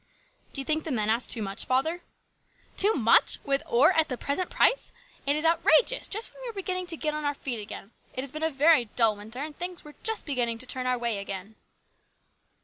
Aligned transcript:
"Do 0.53 0.59
you 0.59 0.65
think 0.65 0.83
the 0.83 0.89
men 0.89 1.11
ask 1.11 1.29
too 1.29 1.43
much, 1.43 1.65
father?"" 1.65 2.01
Too 2.75 2.95
much! 2.95 3.37
With 3.43 3.61
ore 3.67 3.93
at 3.93 4.09
the 4.09 4.17
present 4.17 4.49
price! 4.49 4.91
It 5.27 5.35
is 5.35 5.45
outrageous 5.45 6.07
just 6.07 6.33
when 6.33 6.41
we 6.41 6.47
were 6.49 6.53
beginning 6.53 6.87
to 6.87 6.97
get 6.97 7.13
on 7.13 7.21
THE 7.21 7.27
GREAT 7.27 7.35
STRIKE. 7.35 7.43
25 7.43 7.51
our 7.51 7.59
feet 7.59 7.61
again. 7.61 7.91
It 8.15 8.21
has 8.21 8.31
been 8.31 8.41
a 8.41 8.49
very 8.49 8.85
dull 8.85 9.15
winter, 9.15 9.37
and 9.41 9.55
things 9.55 9.83
were 9.83 9.93
just 10.01 10.25
beginning 10.25 10.57
to 10.57 10.65
turn 10.65 10.87
our 10.87 10.97
way 10.97 11.19
again." 11.19 11.53